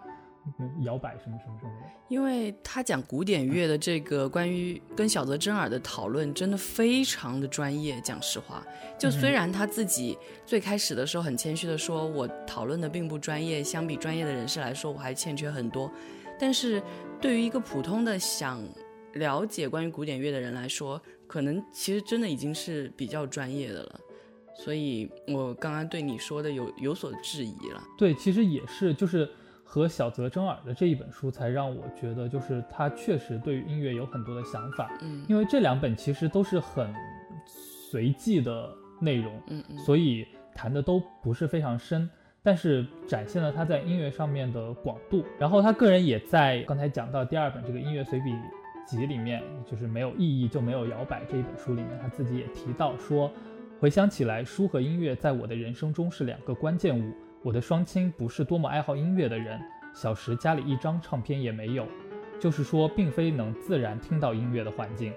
[0.82, 7.98] 摇摆什么什么什么的，因为他讲古典乐的这个关于跟小泽征尔的讨论，真的非常的专业。
[8.02, 8.62] 讲实话，
[8.98, 15.90] 就虽然他自己最开始的时候很谦虚的说，我讨论的并不专业，相比专业的人士来说，我还欠缺很多。
[16.38, 16.82] 但是
[17.20, 18.62] 对于一个普通的想
[19.14, 24.00] 了解关于古典乐的人来说，可能其实真的已经是比较专业的了。
[24.56, 27.82] 所以我刚刚对你说的有有所质疑了。
[27.96, 29.26] 对，其实也是，就是。
[29.64, 34.88] 和小泽征尔的这一本书，才让我觉得，就是他确实对于音乐有很多的想法。
[35.00, 36.94] 嗯，因为这两本其实都是很
[37.46, 42.08] 随机的内容，嗯嗯，所以谈的都不是非常深，
[42.42, 45.24] 但是展现了他在音乐上面的广度。
[45.38, 48.32] 然后他个人也在刚才讲到第二本这个音乐随笔
[48.86, 53.32] 集里面，就是没有意义就没有摇摆这一本书里面，他自己也提到说，
[53.80, 57.12] 回想起来，书和音乐在我的人生中是两个关键物。
[57.44, 59.60] 我的双亲不是多么爱好音乐的人，
[59.92, 61.86] 小时家里一张唱片也没有，
[62.40, 65.12] 就是说，并非能自然听到音乐的环境。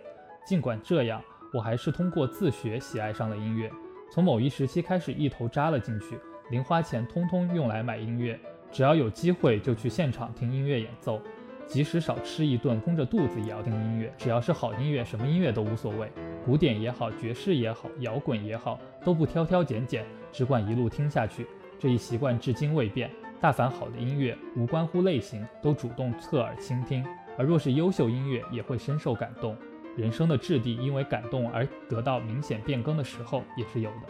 [0.45, 1.21] 尽管这样，
[1.53, 3.71] 我还是通过自学喜爱上了音乐。
[4.11, 6.19] 从某一时期开始，一头扎了进去，
[6.51, 8.37] 零花钱通通用来买音乐，
[8.73, 11.21] 只要有机会就去现场听音乐演奏，
[11.65, 14.13] 即使少吃一顿，空着肚子也要听音乐。
[14.17, 16.11] 只要是好音乐，什么音乐都无所谓，
[16.43, 21.47] 古典也好，爵士也好，摇滚也好，都不挑挑拣拣，只管一路听下去。
[21.79, 23.09] 这一习惯至今未变。
[23.39, 27.03] 大凡好的音乐，无关乎类型，都主动侧耳倾听；
[27.37, 29.55] 而若是优秀音乐，也会深受感动。
[29.95, 34.07] 人生的质地因为感动而得到明显变更的时候，也是有的。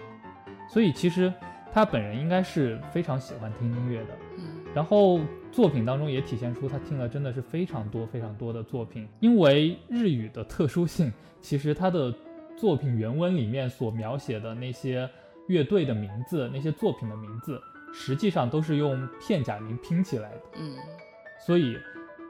[0.70, 1.34] 所以，其实
[1.74, 4.18] 他本人应该是非常喜欢听音乐的。
[4.38, 4.44] 嗯。
[4.74, 5.20] 然后
[5.52, 9.06] 作品当中也体现出他听了真的是非常多非常多的作品。
[9.20, 12.16] 因为日语的特殊性，其实他的
[12.56, 15.10] 作品原文里面所描写的那些。
[15.48, 17.62] 乐队的名字，那些作品的名字，
[17.94, 20.42] 实际上都是用片假名拼起来的。
[20.60, 20.76] 嗯，
[21.46, 21.78] 所以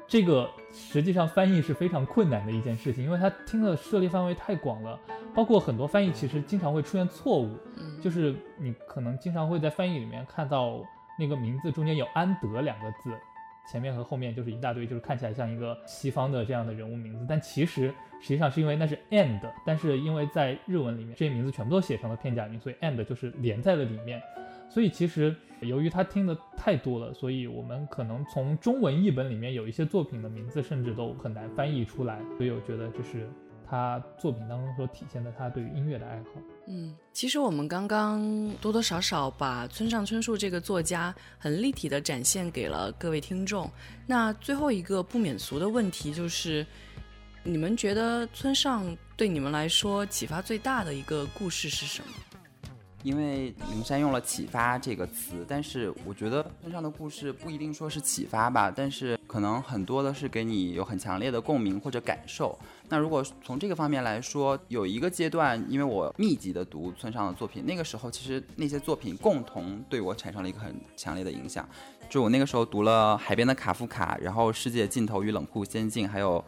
[0.08, 4.99] 这个实际上翻译是非常困难的一件事情，因为它听的涉猎范围太广了，
[5.34, 7.58] 包括很多翻译其实经常会出现错误。
[7.77, 10.80] 嗯，就是你可能经常会在翻译里面看到
[11.19, 13.12] 那个名字中间有安德两个字。
[13.69, 24.21] 前面和后面就是一大堆，就是看起来像一个西方的这样的人物名字，但其实实际上是因为那是 and，但是因为在日文里面这些名字全部都写成了片假名，所以 and 就是连在了里面。
[24.69, 32.19] 所以其实由于他听的太多了，所以我们可能从中文译本里面有一些作品的名字甚至都很难翻译出来。
[32.38, 33.30] 所以我觉得这是
[33.69, 36.41] 他作品当中所体现的他对于音乐的爱好。
[36.67, 43.69] 嗯，其实我们刚刚多多少少把村上春树这个作家很立体的展现给了各位听众。
[44.06, 46.65] 那最后一个不免俗的问题就是，
[47.43, 52.10] 你们觉得村上对你们来说启发最大的一个故事是什么？
[53.03, 62.58] 因为灵山用了“启发”这个词，但是我觉得村上的故事不一定说是启发吧，但是可能很多的是给你有很强烈的共鸣或者感受。
[62.89, 71.67] 那如果从这个方面来说，有一个阶段，因为我密集的读村上的作品，那个时候其实那些作品共同对我产生了一个很强烈的影响。
[72.10, 76.43] 就我那个时候读了《海边的卡夫卡》，然后《世界尽头与冷酷仙境》，还有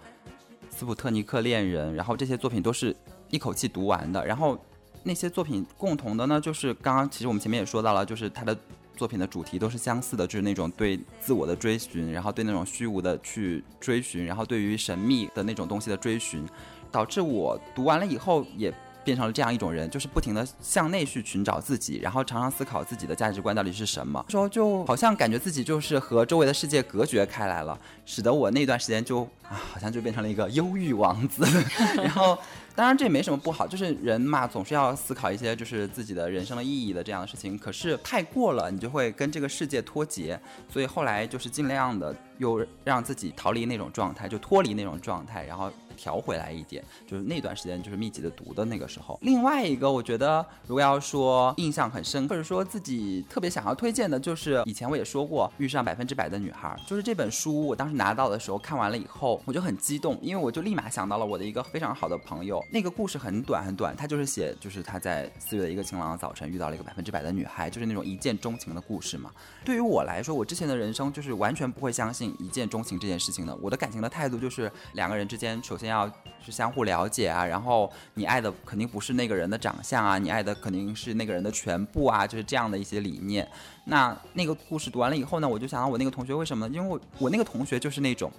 [0.76, 2.96] 《斯普特尼克恋人》，然后这些作品都是
[3.30, 4.58] 一口气读完的，然后。
[5.02, 8.56] 那些作品共同的呢，就是刚刚其实我们前面也说到了，就是他的
[9.00, 16.46] 作品的主题都是相似的，就是那种对自我的追寻，然后对那种虚无的去追寻，然后对于神秘的那种东西的追寻，
[16.92, 18.74] 导致我读完了以后也
[19.06, 24.26] 变成了这样一种人，就是不停的向内去寻找自己，然后常常思考自己的价值观到底是什么。
[24.28, 31.46] 说就好像感觉自己就是和周围的世界隔绝开来了，使得我那段时间就啊，好像就变成了一个忧郁王子，
[32.04, 32.38] 然后。
[32.80, 37.58] 当然这也没什么不好，就是人嘛，总是要思考一些就是自己的人生的意义的这样的事情。
[37.58, 40.40] 可是太过了，你就会跟这个世界脱节。
[40.70, 45.70] 所以后来就是尽量的又让自己逃离那种状态，就脱离那种状态，然后。
[46.00, 49.20] 调回来一点，就是那段时间就是密集的读的那个时候。
[49.22, 62.64] 另外一个，我觉得如果要说印象很深，或者说自己特别想要推荐的，就是以前我也说过《遇上百分之百的女孩》，就是这本书，我当时拿到的时候看完了以后，我就很激动，因为我就立马想到了我的一个非常好的朋友。
[62.72, 69.30] 那个故事很短很短，他就是写就是他在四月的一个晴朗的早晨遇到了一个百分之百的女孩，就是那种一见钟情的故事嘛。
[69.66, 73.54] 对于我来说，我之前的人生就是完全不会相信一见钟情这件事情的。
[73.62, 75.89] 我的感情的态度就是两个人之间首先。
[75.90, 76.08] 要
[76.44, 83.48] 是相互了解啊，然后你爱的肯定不是那个人的长相啊，你爱的肯定是那个人的全部啊，就是这样的一些理念。
[83.86, 86.68] 那那个故事读完了以后呢，我就想到我那个同学为什么？
[86.70, 88.32] 因为我我那个同学就是那种。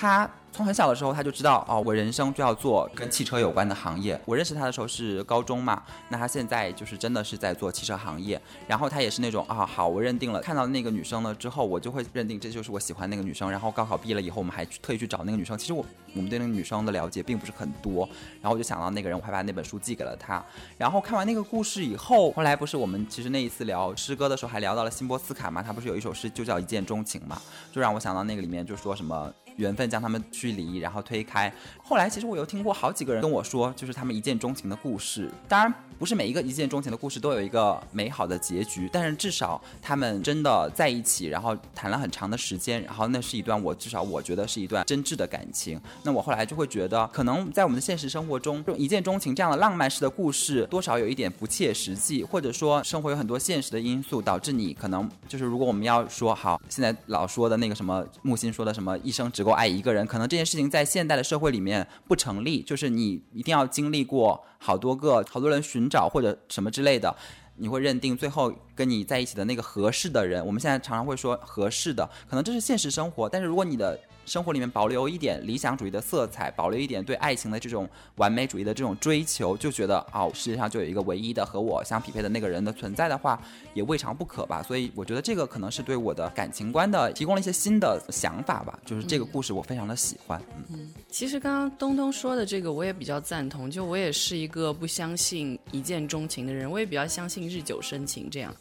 [0.00, 4.20] 他从很小的时候他就知道哦，我人生就要做跟汽车有关的行业。
[4.24, 8.40] 我认识他的时候是高中嘛，那他现在就是真的是在做汽车行业。
[8.66, 13.48] 然后他也是那种啊，好，我认定了，看到那个女生了之后，我就会认定这就是我喜欢那个女生。
[13.48, 15.56] 然后高考毕业了以后，我们还特意去找那个女生。
[15.56, 15.84] 其实我
[16.14, 18.08] 我们对那个女生的了解并不是很多。
[18.40, 20.44] 然后我就想到那个人，我还把那本书寄给了他。
[20.76, 27.40] 然后看完那个故事以后，后来不是我们其实那一次聊诗歌的时候还聊到了辛波斯卡嘛，他不是有一首诗就叫一见钟情嘛，
[27.70, 29.32] 就让我想到那个里面就说什么。
[29.58, 31.52] 缘分将他们距离，然后推开。
[31.82, 35.30] 后来，其实我又听过好几个人跟我说，就是他们一见钟情的故事。
[35.48, 35.74] 当然。
[35.98, 45.80] 不是每一个一见钟情的故事都有一个美好的结局，但是至少他们真的在一起，然后谈了很长的时间，然后那是一段我至少我觉得是一段真挚的感情。
[46.04, 65.88] 那我后来就会觉得，可能在我们的现实生活中，这种一见钟情这样的浪漫式的故事，多少有一点不切实际，或者说生活有很多现实的因素，导致你可能就是如果我们要说好，现在老说的那个什么木心说的什么一生只够爱一个人，可能这件事情在现代的社会里面不成立，就是你一定要经历过好多个好多人寻。
[65.88, 67.16] 找或者什么之类的，
[67.56, 70.46] 你会认定最后跟你在一起的那个合适的人。
[70.46, 73.98] 我们现在常常会说合适的，可能这是现实生活，但是如果你的。
[74.28, 84.62] 生活里面保留一点理想主义的色彩，保留一点对爱情的这种完美主义的这种追求，就觉得哦，世界上就有一个唯一的和我相匹配的那个人的存在的话，也未尝不可吧。
[84.62, 88.78] 所以我觉得这个可能是对我的感情观的提供了一些新的想法吧。
[88.84, 90.38] 就是这个故事我非常的喜欢。
[90.68, 93.70] 嗯，其实刚刚东东说的这个我也比较赞同。
[93.70, 98.54] 就我也是一个不相信一见钟情的人，我也比较相信日久生情这样。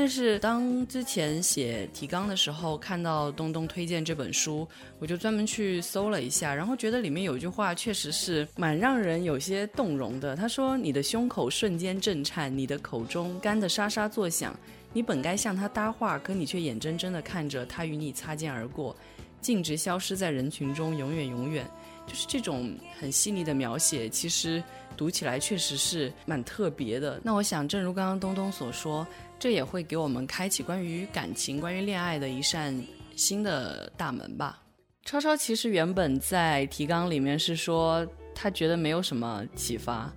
[0.00, 4.64] 但是当之前写提纲的时候，看到东东推荐这本书，
[5.00, 10.36] 我就专门去搜了一下，然后觉得里面有一句话确实是蛮让人有些动容的。
[10.36, 14.56] 他说：“你的胸口瞬间震颤，你的口中干的沙沙作响，
[14.92, 18.96] 你本该向他搭话，可你却眼睁睁地看着他与你擦肩而过，
[19.40, 21.68] 径直消失在人群中，永远永远。”
[22.06, 24.62] 就是这种很细腻的描写，其实
[24.96, 27.20] 读起来确实是蛮特别的。
[27.22, 29.04] 那我想，正如刚刚东东所说。
[29.38, 32.74] 这也会给我们开启关于感情、关于恋爱的一扇
[33.14, 34.62] 新的大门吧。
[35.04, 40.12] 超超其实原本在提纲里面是说他觉得没有什么启发，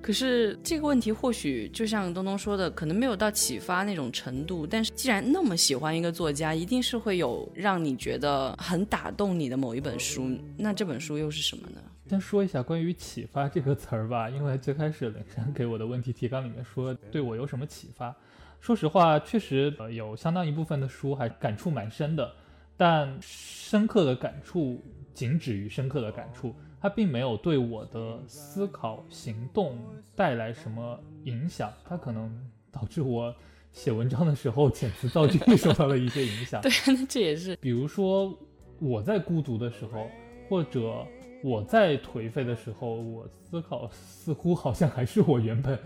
[0.00, 4.66] 可是这个问题或许就像东东说的，可能没有到启发那种程度。
[4.66, 10.30] 但是既然那么喜欢一个作家，一定是会有让你觉得很打动你的某一本书。
[10.56, 11.80] 那这本书又是什么呢？
[12.08, 18.16] 先说一下关于“启发”这个词儿吧，因为最开始冷山给我的问题提纲里面说对我有什么启发。
[18.60, 22.30] 说实话，确实呃有相当一部分的书还感触蛮深的，
[22.76, 24.84] 但深刻的感触
[25.14, 29.78] 仅止于深刻的感触，它并没有对我的思考行动
[30.14, 31.72] 带来什么影响。
[31.84, 32.30] 它可能
[32.70, 33.34] 导致我
[33.72, 36.60] 写文章的时候遣词造句受到了一些影响。
[36.62, 37.56] 对，那这也是。
[37.56, 38.38] 比如说
[38.78, 40.06] 我在孤独的时候，
[40.48, 41.06] 或者
[41.42, 45.78] 我在颓废的时候，我思考似乎好像还是我原本。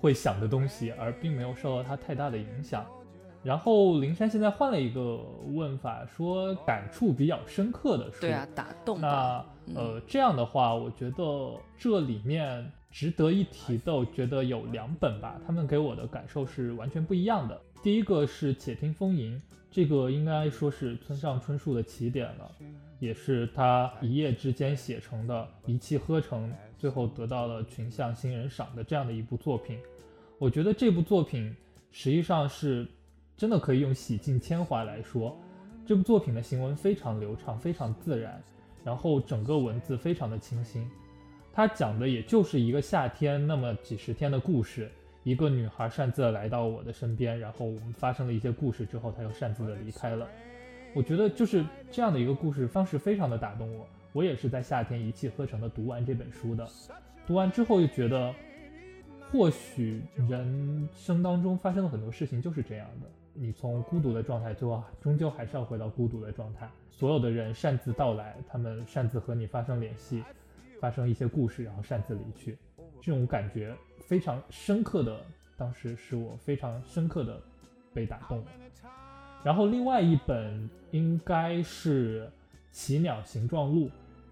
[0.00, 2.86] 会想的东西，而并没有受到它太大的影响。
[3.42, 5.20] 然后灵山现在换了一个
[5.54, 8.22] 问法，说感触比较深刻的书。
[8.22, 9.00] 对啊，打动。
[9.00, 9.44] 那
[9.74, 17.60] 呃，这样的话，我觉得这里面值得一提的，我觉得有两本吧，他们给我的感受是完全不一样的。
[17.84, 19.36] 第一个是《且听风吟》，
[19.70, 22.50] 这个应该说是村上春树的起点了，
[22.98, 29.78] 也是他一夜之间写成的，一气呵成，最后得到了群像新人赏的这样的一部作品。
[30.38, 31.54] 我觉得这部作品
[31.90, 32.86] 实际上是。
[33.38, 35.38] 真的可以用洗尽铅华来说，
[35.84, 38.42] 这部作品的行文非常流畅，非常自然，
[38.82, 40.90] 然后整个文字非常的清新。
[41.52, 44.90] 它讲的也就是一个夏天那么几十天的故事，
[45.22, 50.26] 一个女孩擅自来到我的身边，然后我们发生了一些故事之后，她又擅自的离开了。
[50.94, 53.86] 我觉得就是这样的一个故事方式非常的打动我，
[54.16, 56.66] 我也是在夏天一气呵成的读完这本书的。
[57.26, 58.34] 读完之后又觉得，
[59.30, 63.06] 或许人生当中发生了很多事情就是这样的。
[63.34, 66.66] 你从孤独的状态，最后终究还是要回到孤独的状态。
[66.90, 70.24] 所有的人擅自到来，他们擅自和你发生联系，
[70.80, 72.56] 发生一些故事，然后擅自离去，
[73.02, 75.20] 这种感觉非常深刻的，
[75.58, 77.38] 当时使我非常深刻的
[77.92, 78.46] 被打动了。
[79.44, 82.24] 然后另外一本应该是
[82.70, 83.88] 《奇鸟形状录》。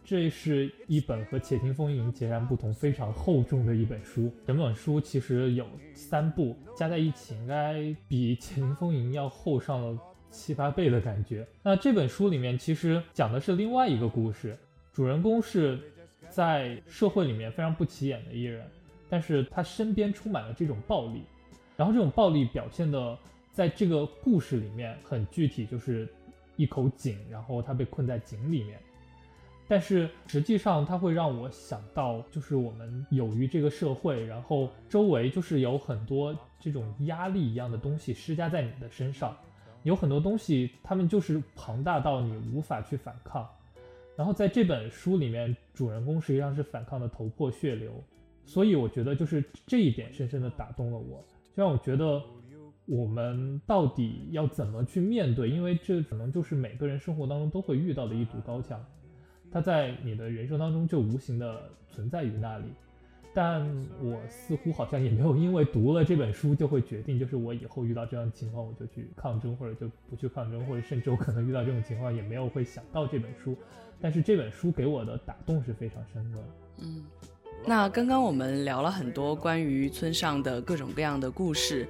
[0.06, 4.30] 这是一本和《且听风吟》截然不同、非常厚重的一本书。
[4.46, 7.74] 整本书其实有三部，加在一起应该
[8.06, 9.98] 比《且听风吟》要厚上了
[10.30, 11.46] 七八倍的感觉。
[11.62, 14.54] 那这本书里面其实讲的是另外一个故事，
[14.92, 15.80] 主人公是
[16.28, 18.62] 在社会里面非常不起眼的艺人，
[19.08, 21.22] 但是他身边充满了这种暴力，
[21.78, 23.18] 然后这种暴力表现的
[23.52, 26.06] 在这个故事里面很具体，就是
[26.56, 28.78] 一口井，然后他被困在井里面。
[29.66, 39.34] 但是实际上，它会让我想到，就是我们有于这个社会，然后周围就是有很多这种压力一样的东西施加在你的身上，
[39.82, 43.48] 有很多东西，他们就是庞大到你无法去反抗。
[44.16, 47.92] 然后在这本书里面，主人公实际上是反抗的头破血流，
[48.44, 51.24] 所以我觉得就是这一点深深的打动了我，
[51.56, 52.22] 就让我觉得
[52.84, 58.78] 我们到底要怎么去面对，因为这可能就是每个人生活当中都会遇到的一堵高墙。
[59.54, 62.64] 它在你的人生当中就无形的存在于那里，
[63.32, 63.64] 但
[64.02, 73.56] 我似乎好像也没有因为读了这本书就会决定，就是我以后遇到这样的情况我就去抗争，或者就不去抗争，或者甚至我可能遇到这种情况也没有会想到这本书。
[74.00, 76.38] 但是这本书给我的打动是非常深的。
[76.78, 77.04] 嗯，
[77.64, 81.88] 那刚刚我们聊了很多关于村上的各种各样的故事。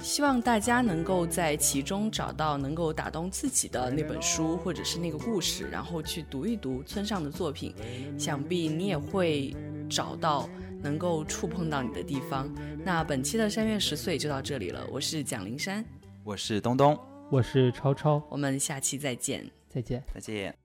[0.00, 7.74] 希望大家能够在其中找到能够打动自己的那本书，或者是那个故事，然后去读一读村上的作品，
[8.18, 9.54] 想必你也会
[9.88, 10.48] 找到
[10.82, 12.52] 能够触碰到你的地方。
[12.84, 15.84] 那本期的山月十岁就到这里了，我是蒋灵山，
[16.24, 16.98] 我是东东，
[17.30, 20.59] 我是超超，我们下期再见，再见，再见。